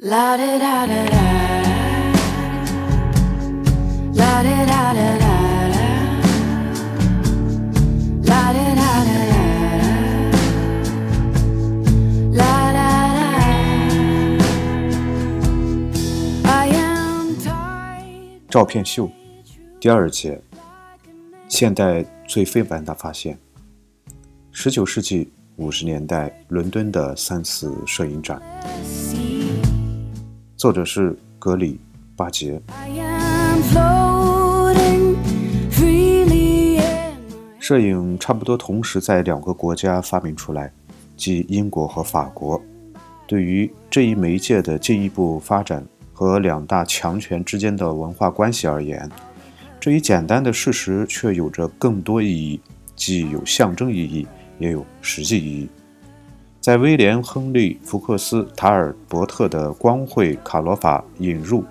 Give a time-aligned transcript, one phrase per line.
[0.00, 1.16] 啦哒哒哒哒，
[4.14, 5.30] 啦哒哒哒哒。
[18.48, 19.08] 照片秀，
[19.78, 20.40] 第二节，
[21.46, 23.38] 现代最非凡的发现。
[24.50, 28.40] 十九世纪五十年代伦敦的三次摄影展。
[30.60, 31.72] 作者是格里·
[32.14, 32.60] 巴杰。
[37.58, 40.70] 摄影差不多同时在两个国家发明出来，
[41.16, 42.60] 即英国和法国。
[43.26, 49.10] 对于这一媒介的进一步发展和两大强权之间的文化关系而言，
[49.80, 52.60] 这一简单的事实却有着更多意义，
[52.94, 54.26] 既有象征意义，
[54.58, 55.70] 也有实际意义。
[56.60, 61.64] 在威廉·亨利·福克斯·塔尔伯特的光绘卡罗法引入，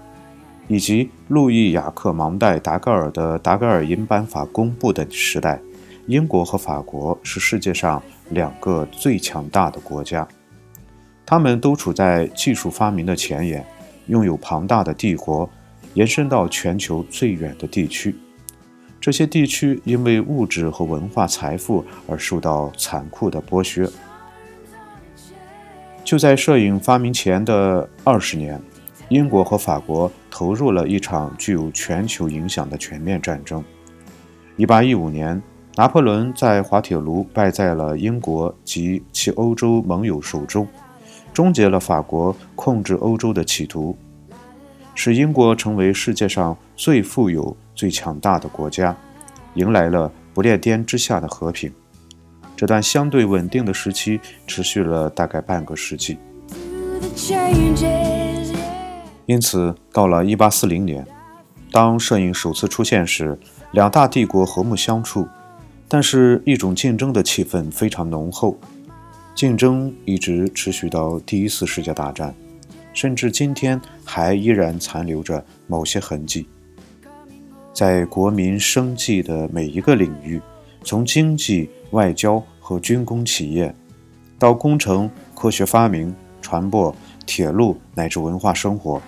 [0.68, 5.62] 以及路易·雅克·芒代·达盖尔的达盖尔银版法公布的时代，
[6.08, 10.28] 英国和法国是世界上两个最强大的国家，
[11.24, 13.64] 他们都处在技术发明的前沿，
[14.08, 15.48] 拥有庞大的帝国，
[15.94, 18.16] 延伸到全球最远的地区。
[19.00, 23.88] 这些地区因为物质和文化财富而受到残酷的剥削。
[26.10, 28.60] 就在摄影发明前的二十年，
[29.10, 33.64] 英国和法国投入了一场具有全球影响的全面战争。
[34.58, 35.40] 1815年，
[35.76, 40.68] 拿破仑在滑铁卢败在了英国及其欧洲盟友手中，
[41.32, 43.96] 终结了法国控制欧洲的企图，
[44.96, 48.98] 使英国成为世界上最富有、最强大的国家，
[49.54, 51.72] 迎来了不列颠之下的和平。
[52.60, 56.18] 这段相对稳定的时期持续了大概半个世纪。
[59.26, 61.08] 因此，到了1840年，
[61.72, 63.40] 当摄影首次出现时，
[63.72, 65.26] 两大帝国和睦相处，
[65.88, 68.60] 但是一种竞争的气氛非常浓厚，
[69.34, 72.36] 竞争一直持续到第一次世界大战，
[72.94, 76.46] 甚至今天还依然残留着某些痕迹。
[77.72, 80.42] 在国民生计的每一个领域，
[80.84, 83.74] 从经济、外交和军工企业，
[84.38, 89.02] 到工程、科学发明、传播、铁路乃至文化生活，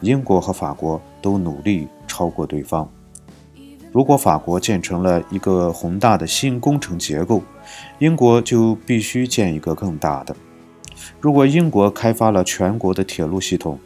[0.00, 2.90] 英国和法国都努力超过对方。
[3.92, 7.42] 如果法国建成了一个宏大的新工程结构，
[7.98, 10.34] 英国就必须建一个更大的；
[11.20, 13.78] 如果英国开发了全国的铁路系统，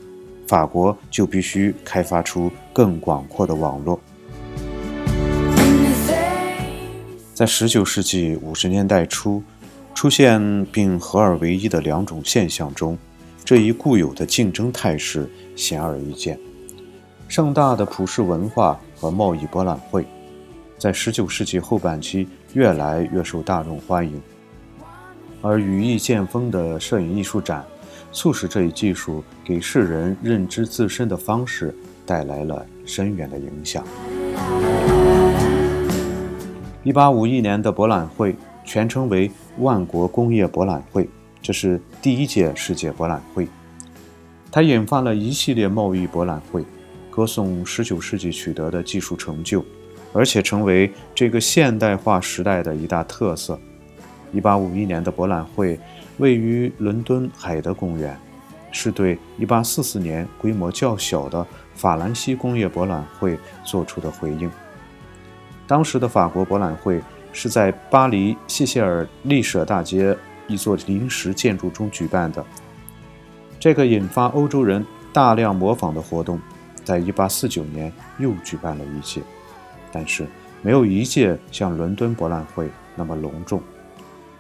[0.47, 3.99] 法国就必须开发出更广阔的网络。
[7.41, 9.43] 在19世纪50年代初，
[9.95, 12.99] 出现并合二为一的两种现象中，
[13.47, 16.39] 这一固有的竞争态势显而易见。
[17.29, 20.05] 盛大的普世文化和贸易博览会，
[20.77, 24.21] 在19世纪后半期越来越受大众欢迎，
[25.41, 27.65] 而羽翼渐丰的摄影艺术展，
[28.13, 31.75] 促使这一技术给世人认知自身的方式
[32.05, 33.83] 带来了深远的影响。
[36.85, 41.07] 1851年的博览会全称为万国工业博览会，
[41.43, 43.47] 这是第一届世界博览会。
[44.51, 46.65] 它引发了一系列贸易博览会，
[47.11, 49.63] 歌颂19世纪取得的技术成就，
[50.15, 53.59] 而且成为这个现代化时代的一大特色。
[54.33, 55.79] 1851年的博览会
[56.17, 58.19] 位于伦敦海德公园，
[58.73, 64.51] 是对1844年规模较小的法兰西工业博览会做出的回应。
[65.71, 67.01] 当时的法国博览会
[67.33, 72.45] 是在巴黎谢谢尔利舍大街一座临时建筑中举办的。
[73.61, 76.41] 这个引发欧洲人大量模仿的活动，
[76.83, 79.23] 在1849年又举办了一届，
[79.93, 80.27] 但是
[80.61, 83.63] 没有一届像伦敦博览会那么隆重。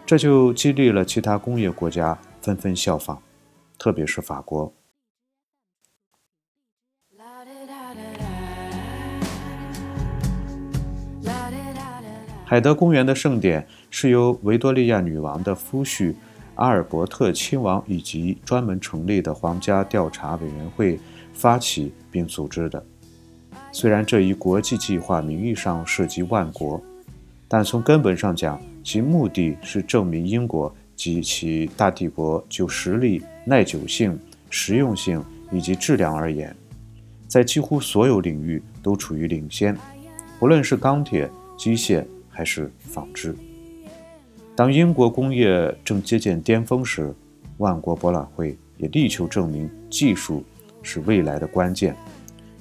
[0.04, 3.16] 这就激励了其他工业国家纷纷效仿，
[3.78, 4.72] 特别是法国。
[12.50, 16.12] 海德公园的盛典是由维多利亚女王的夫婿
[16.56, 20.98] 阿尔伯特亲王以及专门成立的皇家调查委员会
[21.32, 22.84] 发起并组织的。
[23.70, 26.82] 虽然这一国际计划名义上涉及万国，
[27.46, 34.18] 但从根本上讲，其目的是证明英国及其大帝国就实力、耐久性、
[34.50, 36.52] 实用性以及质量而言，
[37.28, 39.78] 在几乎所有领域都处于领先，
[40.40, 42.04] 不论是钢铁、机械
[42.40, 43.36] 还是纺织。
[44.56, 47.14] 当英国工业正接近巅峰时，
[47.58, 50.42] 万国博览会也力求证明技术
[50.82, 51.94] 是未来的关键，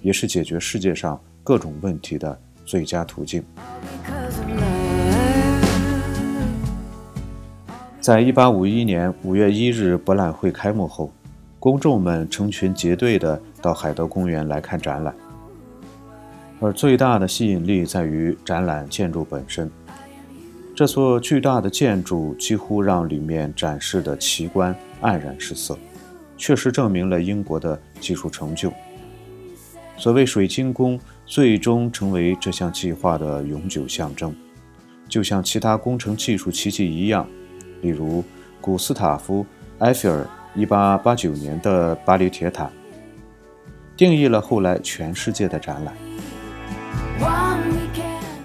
[0.01, 3.41] 也是解决世界上各种问题的最佳途径。
[8.01, 11.09] 在一八五一年五月一日博览会开幕后，
[11.57, 15.15] 公众们成群结队地到海德公园来看展览。
[16.59, 19.69] 而最大的吸引力在于展览建筑本身。
[20.75, 25.77] 这座巨大的建筑几乎让里面展示的奇观黯然失色，
[26.37, 28.71] 确实证明了英国的技术成就。
[29.97, 34.33] 所谓水晶宫，最终成为这项计划的永久象征，
[35.09, 37.27] 就像其他工程技术奇迹一样。
[37.81, 38.23] 例如，
[38.61, 39.43] 古斯塔夫·
[39.79, 40.25] 埃菲尔
[40.55, 42.69] 1889年的巴黎铁塔，
[43.97, 46.08] 定义了后来全世界的展览。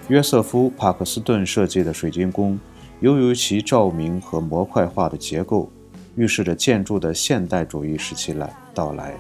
[0.08, 2.58] 约瑟夫·帕克斯顿设计的水晶宫，
[3.00, 5.70] 由于其照明和模块化的结构，
[6.14, 9.14] 预示着建筑的现代主义时期来到来。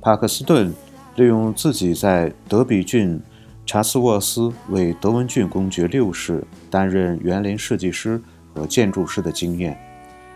[0.00, 0.72] 帕克斯顿
[1.16, 3.18] 利用自己在德比郡
[3.64, 8.20] 查斯沃斯为德文郡公爵六世担任园林设计师
[8.54, 9.74] 和建筑师的经验，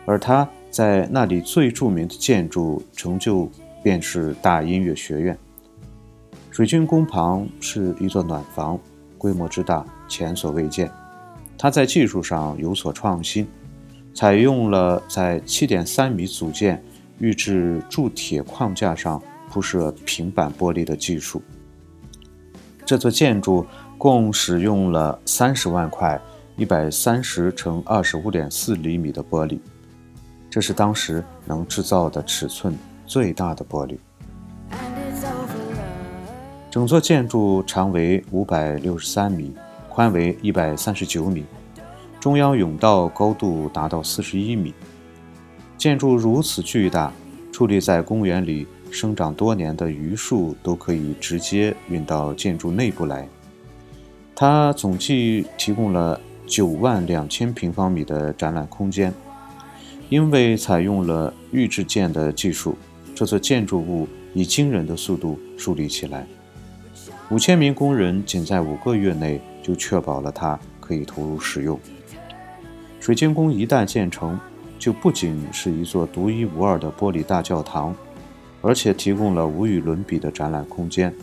[0.06, 3.50] 而他在那里最著名的建筑成就
[3.82, 5.38] 便是大音乐学院。
[6.58, 8.76] 水晶宫旁是一座暖房，
[9.16, 10.90] 规模之大前所未见。
[11.56, 13.46] 它在技术上有所创新，
[14.12, 16.82] 采用了在7.3米组件
[17.20, 21.40] 预制铸铁框架上铺设平板玻璃的技术。
[22.84, 23.64] 这座建筑
[23.96, 26.20] 共使用了30万块
[26.56, 29.60] 130乘25.4厘米的玻璃，
[30.50, 32.76] 这是当时能制造的尺寸
[33.06, 33.96] 最大的玻璃。
[36.70, 39.54] 整座建筑长为五百六十三米，
[39.88, 41.44] 宽为一百三十九米，
[42.20, 44.74] 中央甬道高度达到四十一米。
[45.78, 47.10] 建筑如此巨大，
[47.50, 53.26] 矗立在公园里生长多年的榆树都可以直接运到建筑内部来。
[54.34, 59.12] 它总计提供了九万两千平方米的展览空间。
[60.10, 62.76] 因为采用了预制件的技术，
[63.14, 66.26] 这座建筑物以惊人的速度树立起来。
[67.30, 71.78] 五千名工人仅在五个月内就确保了它可以投入使用。
[73.00, 74.40] 水晶宫一旦建成，
[74.78, 77.94] 就不仅是一座独一无二的玻璃大教堂，
[78.62, 81.14] 而且提供了无与伦比的展览空间，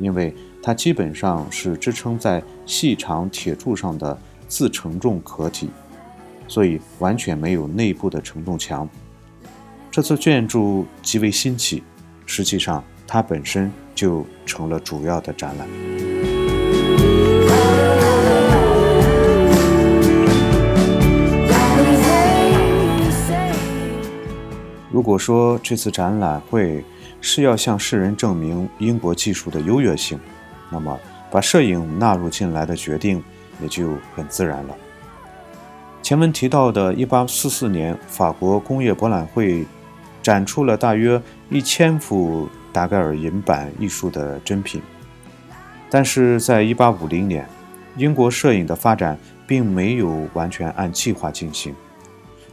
[0.00, 4.18] 因为它基本上是支撑在细长铁柱上的
[4.48, 5.68] 自承重壳体，
[6.48, 8.88] 所以完全没有内部的承重墙。
[9.90, 11.82] 这座建筑极为新奇，
[12.24, 15.68] 实际上它本身就成了主要的展览。
[24.90, 26.84] 如果说这次展览会
[27.20, 30.18] 是要向世人证明英国技术的优越性，
[30.70, 30.98] 那么
[31.32, 33.22] 把摄影纳入进来的决定
[33.60, 34.74] 也就很自然了。
[36.00, 39.66] 前文提到的1844年法国工业博览会
[40.22, 41.20] 展出了大约
[41.50, 44.82] 一千幅达盖尔银版艺术的珍品，
[45.88, 47.48] 但是在1850年，
[47.96, 49.16] 英国摄影的发展
[49.46, 51.72] 并没有完全按计划进行。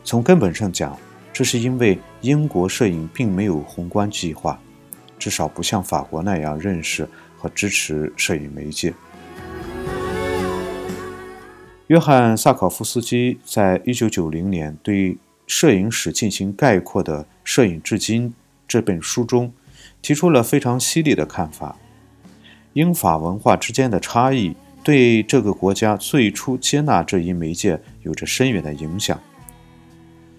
[0.03, 0.95] 从根本上讲，
[1.33, 4.59] 这是因为英国摄影并没有宏观计划，
[5.17, 8.93] 至少不像法国那样认识和支持摄影媒介。
[11.87, 18.29] 约翰·萨考夫斯基在1990年对摄影史进行概括的《摄影至今》
[18.67, 19.51] 这本书中，
[20.01, 21.77] 提出了非常犀利的看法：
[22.73, 29.19] 英法文化之间的差异对这个国家最初接纳这一媒介有着深远的影响。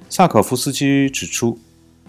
[0.09, 1.59] 萨可夫斯基指出，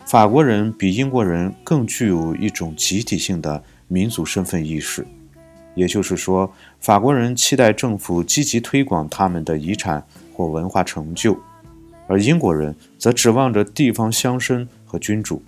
[0.06, 5.06] 法国人比英国人更具有一种集体性的民族身份意识，
[5.76, 11.38] 也就是说，法国人期待政府积极推广他们的遗产或文化成就，
[12.08, 15.42] 而英国人则指望着地方乡绅和君主。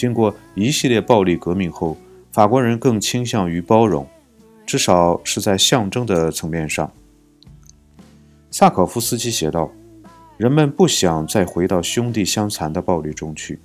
[0.00, 1.94] 经过一系列暴力革命后，
[2.32, 4.08] 法国人更倾向于包容，
[4.64, 6.90] 至少是在象征的层面上。
[8.50, 9.70] 萨可夫斯基写道。
[10.38, 13.58] 人们不想再回到兄弟相残的暴力中去，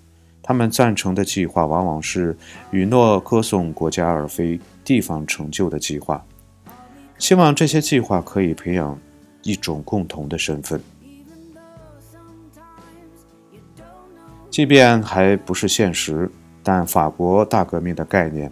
[0.43, 2.35] 他们赞成的计划往往是
[2.71, 6.21] 允诺歌颂国家而非地方成就的计划，
[7.17, 8.99] 希望这些计划可以培养
[9.43, 10.81] 一种共同的身份。
[14.55, 16.31] 即便还不是现实，
[16.63, 18.49] 但法国大革命的概念，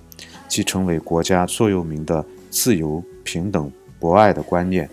[0.49, 4.89] 即成为国家座右铭的自由、平等、博爱的观念。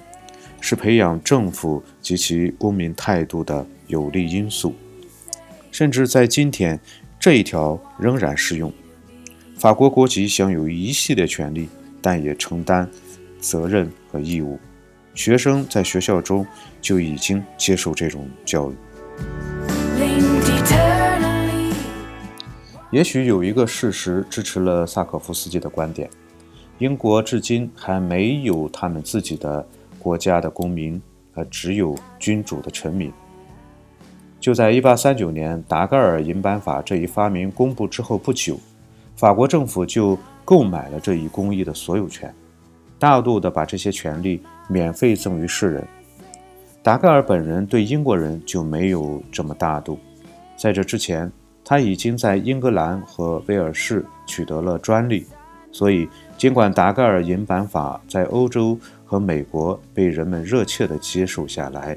[0.61, 4.73] 是培养政府及其公民态度的有力因素。
[5.73, 6.79] 甚至在今天，
[7.19, 8.73] 这一条仍然适用。
[9.59, 11.69] 法国国籍享有一系列权利，
[12.01, 12.89] 但也承担
[13.41, 14.61] 责任和义务。
[15.17, 16.47] 学生在学校中
[16.81, 18.75] 就已经接受这种教育。
[22.91, 26.11] 也许有一个事实支持了萨可夫斯基的观点：
[26.79, 29.65] 英国至今还没有他们自己的
[29.97, 31.01] 国家的公民，
[31.35, 33.13] 而只有君主的臣民。
[34.41, 38.59] 就在1839年达盖尔银版法这一发明公布之后不久，
[39.15, 42.35] 法国政府就购买了这一工艺的所有权，
[42.99, 45.87] 大度地把这些权利免费赠予世人。
[46.83, 49.97] 达盖尔本人对英国人就没有这么大度，
[50.57, 51.31] 在这之前。
[51.71, 55.25] 他已经在英格兰和威尔士取得了专利，
[55.71, 61.97] 所以尽管达盖尔银版法在欧洲和美国被人们热切地接受下来，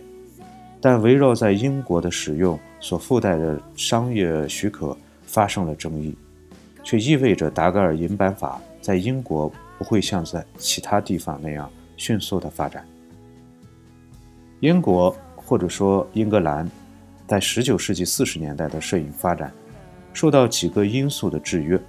[0.80, 6.16] 但围绕在英国的使用所附带的商业许可发生了争议，
[6.84, 12.88] 却意味着达盖尔银版法在英国不会像在其他地方那样迅速地发展。
[14.60, 16.70] 英国或者说英格兰，
[17.26, 19.52] 在19世纪40年代的摄影发展。
[20.14, 21.80] 受到几个因素的制约。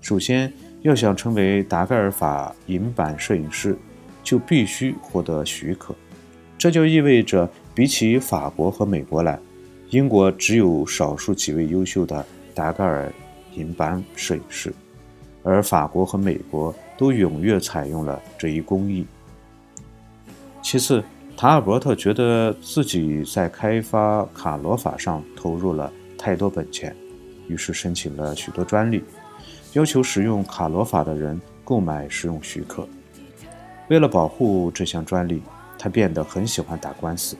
[0.00, 3.76] 首先，要想成为达盖尔法银版摄影师，
[4.22, 5.94] 就必须获得许可。
[6.58, 9.38] 这就意味着，比起法国和美国来，
[9.90, 12.24] 英国只有少数几位优秀的
[12.54, 13.12] 达盖尔
[13.54, 14.72] 银版摄影师，
[15.42, 19.06] 而法国和美国都踊跃采用了这一工艺。
[20.62, 21.02] 其次，
[21.36, 26.94] 塔尔伯特觉得自己在开发卡罗法上投入了太多本钱。
[27.48, 29.02] 于是申请了许多专利，
[29.72, 32.88] 要求使用卡罗法的人购买使用许可。
[33.88, 35.42] 为了保护这项专利，
[35.78, 37.36] 他变得很喜欢打官司。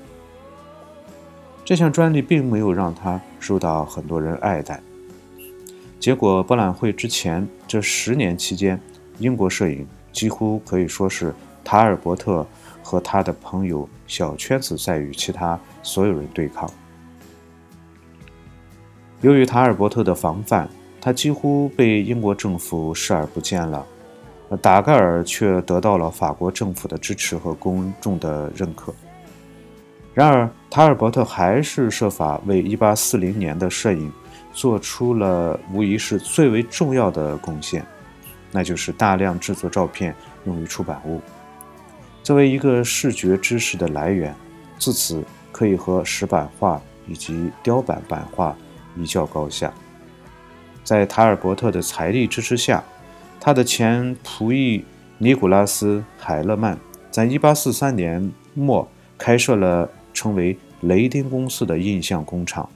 [1.65, 4.81] 这项专利并没有让他受到很多人爱戴。
[5.99, 8.81] 结果，博览会之前这十年期间，
[9.19, 11.35] 英国摄影几乎可以说是
[11.65, 12.47] 塔尔伯特
[12.83, 16.71] 和他的朋友小圈子在与其他所有人对抗。
[19.23, 20.69] 由于塔尔伯特的防范，
[21.01, 23.85] 他几乎被英国政府视而不见了。
[24.61, 28.95] 达盖尔却得到了法国政府的支持和公众的认可。
[30.15, 34.13] 然而，塔尔伯特还是设法为1840年的摄影
[34.53, 37.85] 做出了无疑是最为重要的贡献，
[38.53, 41.21] 那就是大量制作照片用于出版物。
[42.23, 44.35] 作为一个视觉知识的来源，
[44.79, 48.57] 自此可以和石版画以及雕版版画。
[48.97, 49.73] 一较高下。
[50.83, 52.83] 在塔尔伯特的财力支持下，
[53.41, 54.85] 他的前仆役
[55.19, 56.79] 尼古拉斯·海勒曼
[57.11, 58.89] 在1843年末
[59.19, 62.69] 开设了称为雷丁公司的印象工厂。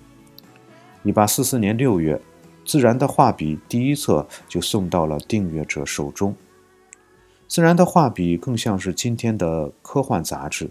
[1.05, 2.17] 1844年6月，
[2.65, 6.33] 《自然的画笔》第一册就送到了订阅者手中。
[7.47, 10.71] 《自然的画笔》更像是今天的科幻杂志，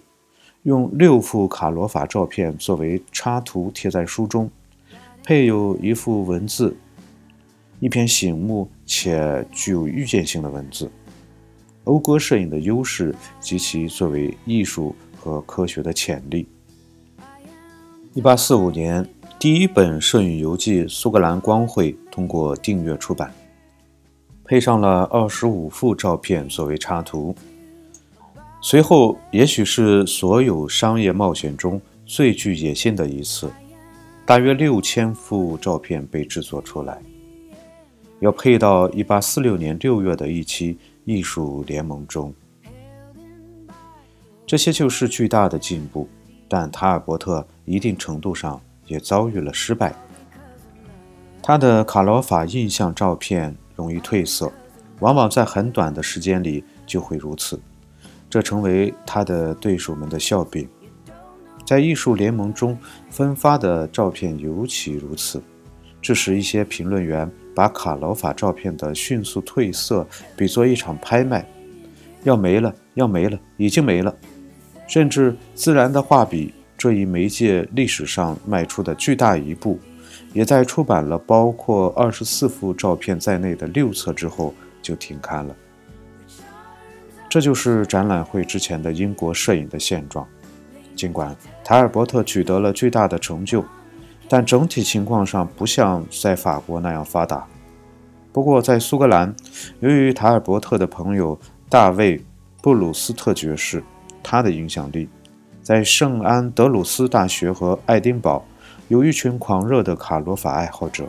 [0.64, 4.50] 用六幅卡罗法照片作为插图贴在书中。
[5.30, 6.76] 配有一幅文字，
[7.80, 10.90] 一篇醒目且具有预见性的文字。
[11.86, 16.48] 讴歌摄影的优势及其作为艺术和科学的潜力。
[18.16, 19.08] 一八四五年，
[19.38, 23.32] 第一本摄影游记《苏格兰光会》通过订阅出版，
[24.44, 27.36] 配上了二十五幅照片作为插图。
[28.64, 33.48] 随后，也许是所有商业冒险中最具野心的一次。
[34.30, 37.02] 大约六千幅照片被制作出来，
[38.20, 42.32] 要配到1846年6月的一期艺术联盟中。
[44.46, 46.08] 这些就是巨大的进步，
[46.48, 49.96] 但塔尔伯特一定程度上也遭遇了失败。
[51.42, 54.54] 他的卡罗法印象照片容易褪色，
[55.00, 57.60] 往往在很短的时间里就会如此，
[58.30, 60.70] 这成为他的对手们的笑柄。
[61.70, 62.76] 在艺术联盟中
[63.12, 65.40] 分发的照片尤其如此，
[66.02, 70.04] 致使一些评论员把卡劳法照片的迅速褪色
[70.36, 71.48] 比作一场拍卖，
[72.24, 74.12] 要没了，要没了，已经没了。
[74.88, 79.80] 甚至自然的画笔这一媒介历史上迈出的巨大一步，
[80.34, 85.56] 也在出版了包括二十四幅照片在内的六册之后就停刊了。
[87.30, 90.28] 这就是展览会之前的英国摄影的现状。
[90.96, 91.34] 尽管
[91.70, 93.64] 塔尔伯特取得了巨大的成就，
[94.28, 97.46] 但整体情况上不像在法国那样发达。
[98.34, 99.36] 不过，在苏格兰，
[99.80, 102.18] 由于塔尔伯特的朋友大卫·
[102.60, 103.84] 布鲁斯特爵士，
[104.24, 105.08] 他的影响力，
[105.62, 108.44] 在圣安德鲁斯大学和爱丁堡
[108.88, 111.08] 有一群狂热的卡罗法爱好者，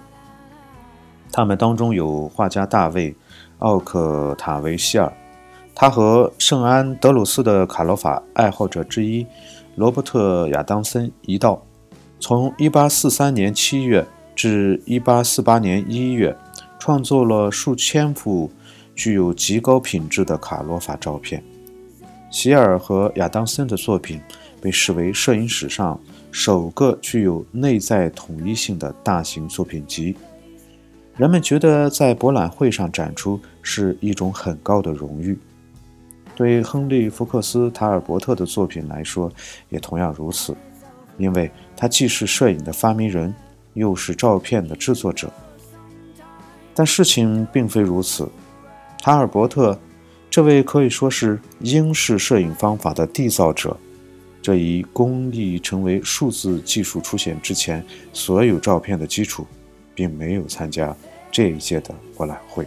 [1.32, 3.12] 他们当中有画家大卫·
[3.60, 5.10] 奥克塔维希尔，
[5.74, 9.26] 他和圣安德鲁斯的卡罗法爱好者之一
[9.76, 11.64] 罗伯特·亚当森一道，
[12.18, 16.36] 从1843年7月至1848年1月，
[16.78, 18.50] 创作了数千幅
[18.94, 21.42] 具有极高品质的卡罗法照片。
[22.30, 24.20] 希尔和亚当森的作品
[24.60, 26.00] 被视为摄影史上。
[26.32, 30.14] 首个具有内在统一性的大型作品集，
[31.16, 35.36] 人们觉得在博览会上展出是一种很高的荣誉。
[36.40, 39.30] 对亨利·福克斯·塔尔伯特的作品来说，
[39.68, 40.56] 也同样如此，
[41.18, 43.34] 因为他既是摄影的发明人，
[43.74, 45.30] 又是照片的制作者。
[46.74, 48.26] 但事情并非如此，
[49.02, 49.78] 塔尔伯特
[50.30, 53.76] 这位可以说是英式摄影方法的缔造者。
[54.40, 59.46] 这一工艺成为数字技术出现之前所有照片的基础，
[59.94, 60.96] 并没有参加
[61.30, 62.66] 这一届的博览会。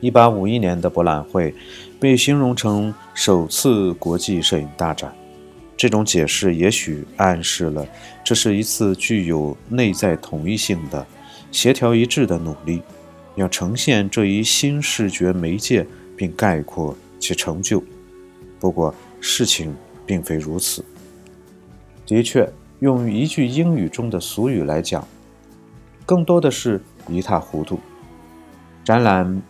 [0.00, 1.54] 一八五一年的博览会
[2.00, 5.14] 被形容成首次国际摄影大展，
[5.76, 7.86] 这种解释也许暗示了
[8.24, 11.06] 这是一次具有内在统一性的、
[11.52, 12.82] 协调一致的努力。
[13.36, 17.82] 要呈现这一新视觉媒介，并概括其成就。
[18.60, 20.84] 不过，事情并非如此。
[22.04, 22.46] 的确，
[22.82, 25.06] 用一句英语中的俗语来讲，
[26.04, 27.78] 更多的是一塌糊涂。
[28.82, 29.40] 展览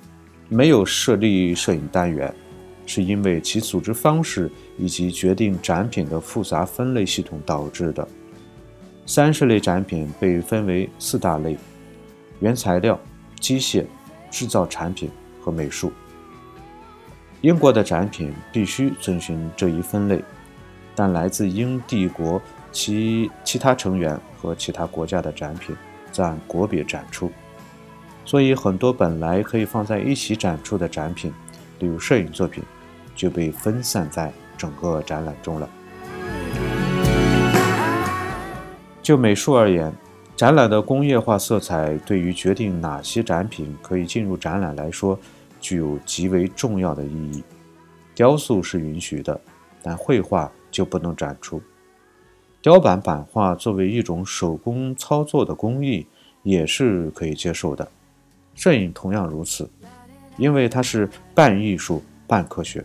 [0.50, 2.34] 没有设立摄影单元，
[2.84, 8.06] 是因为其组织方式以及决定展品的复杂分类系统导致的。
[9.06, 11.56] 三十类展品被分为四大类：
[12.40, 13.00] 原材料。
[13.40, 13.84] 机械、
[14.30, 15.10] 制造产品
[15.40, 15.90] 和美术。
[17.40, 20.22] 英国的展品必须遵循这一分类，
[20.94, 22.40] 但来自英帝国
[22.72, 25.76] 其其他成员和其他国家的展品
[26.10, 27.30] 则按国别展出。
[28.24, 31.32] 所以，很多本来可以放在一起展出的展品，
[31.78, 32.64] 例如摄影作品，
[33.14, 35.68] 就被分散在整个展览中了。
[39.02, 39.92] 就美术而言。
[40.34, 45.16] 展览的工业化色彩对于决定哪些展品可以进入展览来说，
[45.60, 47.44] 具有极为重要的意义。
[48.12, 49.40] 雕塑是允许的，
[49.82, 51.62] 但绘画就不能展出。
[52.62, 56.06] 雕版版画作为一种手工操作的工艺，
[56.44, 57.88] 也是可以接受的。
[58.54, 59.68] 摄影同样如此，
[60.38, 62.84] 因为它是半艺术半科学。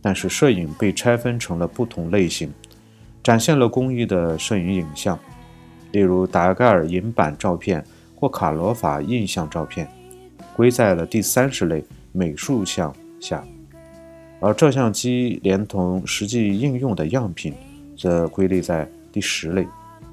[0.00, 2.50] 但是摄影被拆分成了不同类型，
[3.22, 5.18] 展现了工艺的摄影影像。
[5.92, 9.86] 例如达盖尔银版照片或卡罗法印象照片，
[10.56, 13.42] 归在了第三十类美术项下；
[14.40, 17.52] 而照相机连同实际应用的样品，
[17.98, 19.66] 则归类在第十类，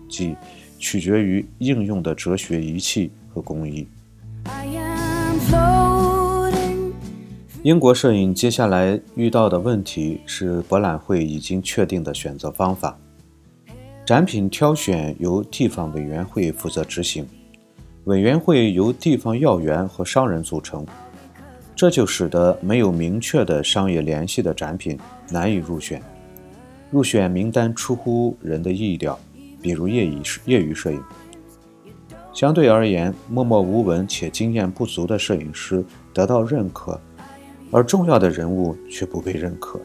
[0.10, 0.36] 即
[0.80, 3.88] 取决于应用的哲学仪器和工艺。
[7.63, 12.98] 英国摄影接下来遇到的问题是博览会已经确定的选择方法。
[14.06, 17.26] 展品挑选由地方委员会负责执行，
[18.04, 20.86] 委员会由地方要员和商人组成，
[21.76, 24.95] 这就使得没有明确的商业联系的展品
[25.32, 26.00] 难以入选。
[26.95, 29.19] 入选名单出乎人的意料，
[29.62, 31.03] 比如业余业余摄影。
[32.31, 36.97] 相对而言，默默无闻且经验不足的摄影师得到认可，
[37.69, 39.77] 而重要的人物却不被认可。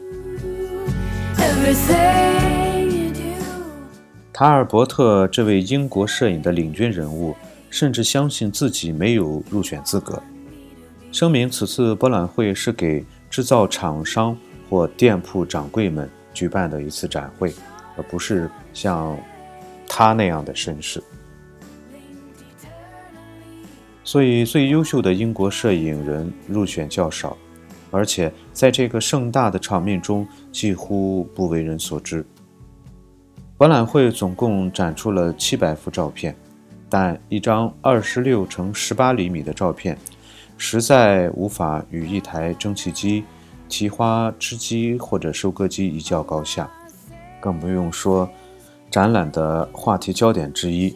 [4.33, 7.35] 塔尔伯特这位英国摄影的领军人物，
[7.71, 10.23] 甚至相信自己没有入选资格，
[11.11, 17.53] 声明此次博览会是给制造厂商或店铺掌柜们举办的一次展会，
[17.97, 19.17] 而不是像
[19.87, 21.03] 他那样的绅士。
[24.03, 27.37] 所以，最优秀的英国摄影人入选较少，
[27.91, 32.25] 而且在这个盛大的场面中几乎不为人所知。
[33.57, 36.35] 博览会总共展出了七百幅照片，
[36.89, 39.97] 但一张二十六乘十八厘米的照片，
[40.57, 43.23] 实在无法与一台蒸汽机、
[43.71, 46.69] 提花织机或者收割机一较高下。
[47.41, 48.29] 更不用说，
[48.91, 50.95] 展览的话题焦点之一，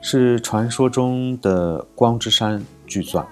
[0.00, 3.24] 是传说中的光之山巨钻。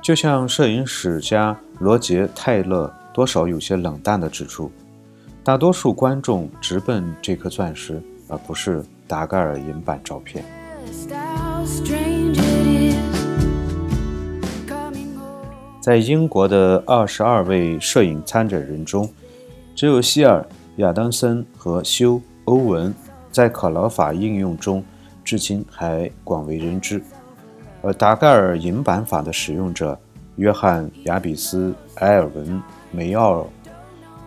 [0.00, 4.70] 就像摄影史家罗杰·泰勒多少有些冷淡地指出。
[5.44, 10.44] 大多数观众直奔这颗钻石，而不是达盖尔银版照片。
[15.82, 19.12] 在英国的二十二位摄影参展人中，
[19.74, 22.14] 只有希尔、亚当森和休·
[22.44, 22.94] 欧文
[23.32, 24.84] 在考劳法应用中
[25.24, 27.02] 至今还广为人知，
[27.82, 29.98] 而达盖尔银版法的使用者
[30.36, 32.46] 约翰·亚比斯、埃尔文·
[32.92, 33.44] 梅奥尔、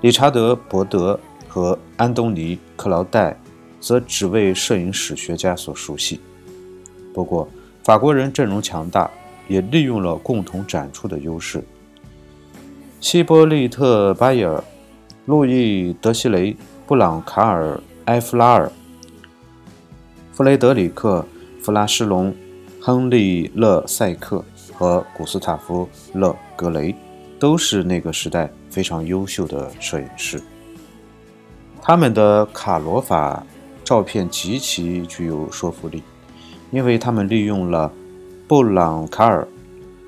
[0.01, 3.33] 理查德·伯德和安东尼·克劳戴，
[3.79, 6.19] 则只为摄影史学家所熟悉。
[7.13, 7.47] 不过，
[7.81, 9.09] 法国人阵容强大，
[9.47, 11.63] 也利用了共同展出的优势。
[12.99, 14.63] 希波利特·巴耶尔、
[15.25, 16.55] 路易·德西雷、
[16.87, 18.71] 布朗卡尔·埃弗拉尔、
[20.33, 21.25] 弗雷德里克·
[21.63, 22.35] 弗拉施隆、
[22.81, 25.87] 亨利·勒塞克和古斯塔夫·
[26.19, 26.95] 勒格雷，
[27.39, 30.41] 都是那个时代非常优秀的摄影师。
[31.81, 33.45] 他们的卡罗法
[33.83, 36.01] 照片极其具有说服力。
[36.71, 37.89] 因为他们利用了
[38.47, 39.47] 布朗卡尔、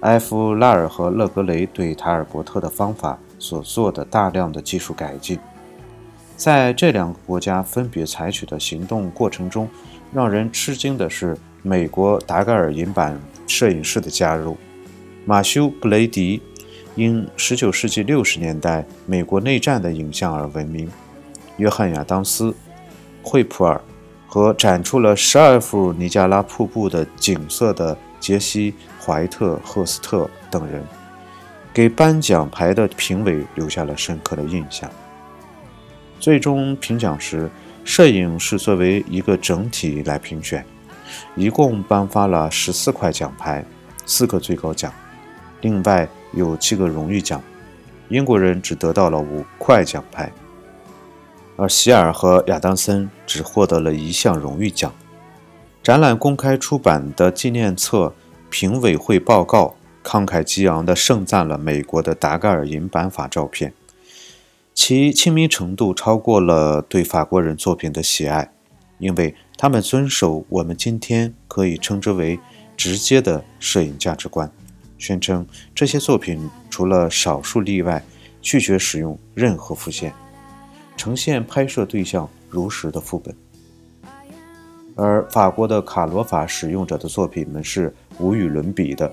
[0.01, 5.39] 埃夫拉尔和勒格雷对塔尔伯特的方法所做的大量的技术改进，
[6.35, 9.67] 在这两个国家分别采取的行动过程中，
[10.13, 14.55] 让人吃惊的是美国达盖尔银版摄影师的加入。
[15.25, 16.39] 马修·布雷迪
[16.93, 20.87] 因19世纪60年代美国内战的影像而闻名，
[21.57, 22.53] 约翰·亚当斯、
[23.23, 23.81] 惠普尔。
[24.29, 28.71] 和展出了十二幅尼加拉瀑布的景色的杰西·
[29.03, 30.83] 怀特·赫斯特等人，
[31.73, 34.89] 给颁奖牌的评委留下了深刻的印象。
[36.19, 37.49] 最终评奖时，
[37.83, 40.65] 摄影是作为一个整体来评选，
[41.35, 43.63] 一共颁发了十四块奖牌，
[44.05, 44.91] 四个最高奖，
[45.61, 47.41] 另外有七个荣誉奖。
[48.09, 50.31] 英国人只得到了五块奖牌。
[51.55, 54.93] 而希尔和亚当森只获得了一项荣誉奖。
[55.87, 58.13] 展览公开出版的纪念册
[58.49, 63.73] 评委会报告慷慨激昂地盛赞了美国的达盖尔银版法照片，
[64.73, 68.51] 其亲民程度超过了对法国人作品的喜爱，
[68.99, 72.37] 因为他们遵守我们今天可以称之为
[72.75, 74.51] 直接的摄影价值观，
[74.97, 78.03] 宣称这些作品除了少数例外，
[78.41, 80.13] 拒绝使用任何复现。
[80.97, 83.33] 呈现拍摄对象如实的副本，
[84.97, 89.09] 而法国的卡罗法使用者的作品们是无与伦比的。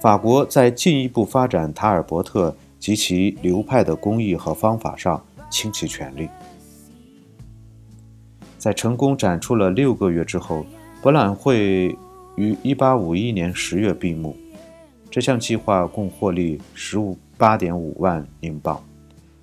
[0.00, 6.28] 法国在进一步发展塔尔伯特及其流派的工艺和方法上倾其全力。
[8.58, 10.66] 在成功展出了六个月之后，
[11.00, 11.96] 博览会
[12.36, 14.36] 于1851年10月闭幕。
[15.10, 18.82] 这项计划共获利15 8.5万英镑。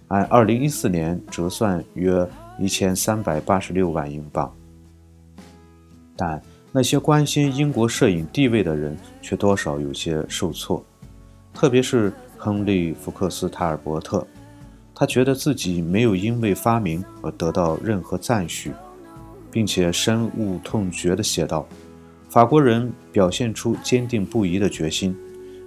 [0.10, 2.28] 按二零一四年折算约
[2.60, 4.54] 一千三百八十六万英镑，
[6.22, 6.40] 但
[6.72, 10.86] 那些关心英国摄影地位的人却多少有些受挫，
[11.52, 14.26] 特别是亨利·福克斯·塔尔伯特，
[14.94, 18.72] 他觉得自己没有因为发明而得到任何赞许，
[19.50, 21.68] 并且深恶痛绝地写道
[22.30, 25.18] ：“法国人表现出坚定不移的决心，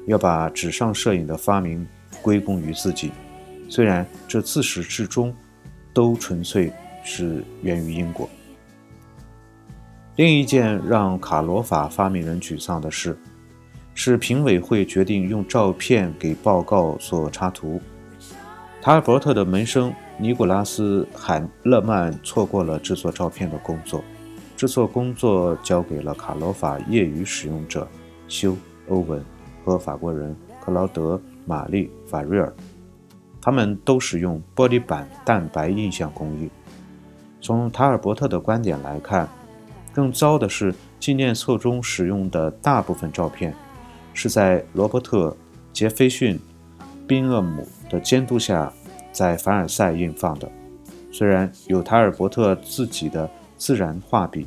[0.06, 1.84] 要把纸上摄影的发明
[2.22, 3.10] 归功于自己。”
[3.68, 5.34] 虽然这自始至终
[5.92, 8.30] 都纯粹是源于英国。
[10.16, 13.18] 另一件让卡罗法发明人沮丧的事，
[13.94, 17.80] 是评委会决定用照片给报告做插图。
[18.80, 24.04] 塔尔伯特的门生尼古拉斯·海勒曼错过了制作照片的工作，
[24.56, 27.88] 制作工作交给了卡罗法业余使用者
[28.28, 28.52] 休·
[28.88, 29.20] 欧文
[29.64, 32.54] 和法国人克劳德·玛丽·法瑞尔。
[33.40, 36.48] 他们都使用玻璃板蛋白印象工艺。
[37.40, 39.28] 从塔尔伯特的观点来看，
[39.94, 43.54] 更糟的是，纪念册中使用的大部分照片
[44.12, 45.28] 是在罗伯特·
[45.72, 46.36] 杰斐逊·
[47.06, 48.72] 宾厄姆的监督下
[49.12, 50.50] 在凡尔赛印放的。
[51.12, 54.46] 虽然有塔尔伯特自己的自然画笔，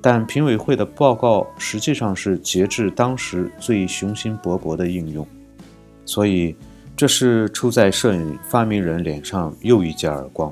[0.00, 5.26] 但评委会的报告实际上是截至当时最雄心勃勃的应用，
[6.04, 6.56] 所以。
[6.98, 10.50] 这是出在摄影发明人脸上又一记耳光。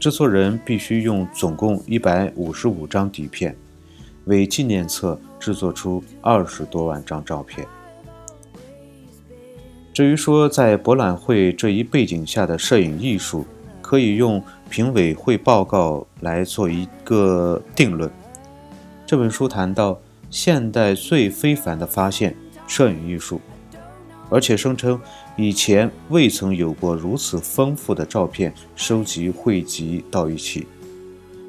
[0.00, 3.54] 制作人必须用总共一百五十五张底片，
[4.24, 7.66] 为纪念册制作出二十多万张照片。
[9.92, 13.44] 至于说在博览会这一背景下的摄影艺术，
[13.82, 18.10] 可以用评委会报告来做一个定论。
[19.04, 22.34] 这本书谈到现代最非凡的发现——
[22.66, 23.38] 摄影艺术，
[24.30, 24.98] 而且声称。
[25.42, 30.66] 以前未曾有过如此丰富的照片收集汇集到一起，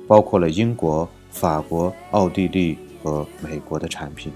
[0.07, 4.31] 包括了英国、法国、奥地利和美国的产品。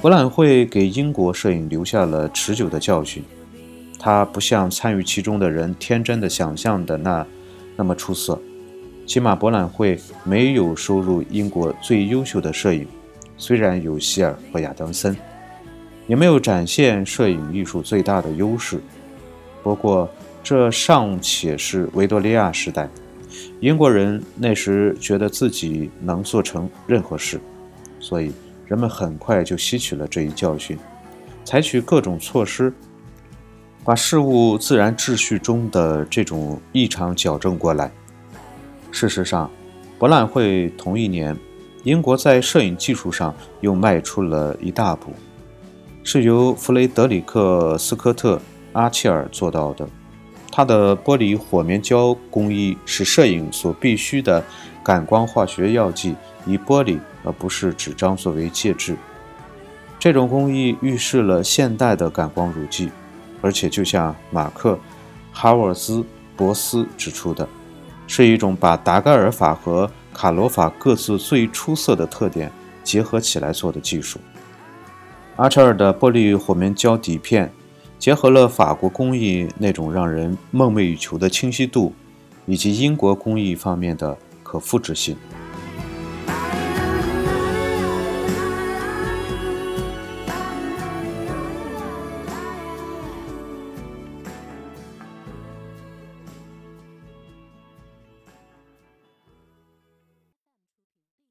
[0.00, 3.24] 博览会给英国摄影留下了持久的教训。
[3.98, 7.26] 它不像参与其中的人天真的想象的那
[7.76, 8.40] 那么出色。
[9.04, 12.86] 起码博览会没有收入英国最优秀的摄影，
[13.36, 15.16] 虽然有希尔和亚当森，
[16.06, 18.80] 也没有展现摄影艺术最大的优势。
[19.62, 20.08] 不过
[20.42, 22.88] 这尚且是维多利亚时代，
[23.60, 27.40] 英国人那时觉得自己能做成任何事，
[27.98, 28.32] 所以
[28.66, 30.78] 人们很快就吸取了这一教训，
[31.44, 32.72] 采取各种措施，
[33.84, 37.90] 把事物自然秩序中的这种异常矫正过来。
[38.92, 39.50] 事实上，
[39.98, 41.36] 博览会同一年，
[41.82, 45.12] 英国在摄影技术上又迈出了一大步，
[46.08, 48.36] 是由弗雷德里克·斯科特·
[48.74, 49.84] 阿切尔做到的。
[50.52, 54.40] 他的玻璃火棉胶工艺是摄影所必需的
[54.84, 56.14] 感光化学药剂，
[56.46, 58.94] 以玻璃而不是纸张作为介质。
[59.98, 62.88] 这种工艺预示了现代的感光乳剂，
[63.42, 64.74] 而且就像马克·
[65.32, 65.98] 哈沃兹·
[66.36, 67.48] 博斯指出的。
[68.06, 72.48] 是一种把达盖尔法和卡罗法各自最出色的特点
[72.84, 74.20] 结合起来做的技术。
[75.36, 77.52] 阿切尔的玻璃火棉胶底片
[77.98, 81.92] 结合了法国工艺那种让人梦寐以求的清晰度，
[82.46, 85.14] 以及英国工艺方面的可复制性。